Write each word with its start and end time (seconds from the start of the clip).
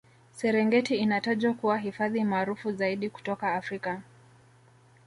serengeti 0.35 0.95
inatajwa 0.95 1.53
kuwa 1.53 1.77
hifadhi 1.77 2.23
maarufu 2.23 2.71
zaidi 2.71 3.09
kutoka 3.09 3.55
africa 3.55 3.97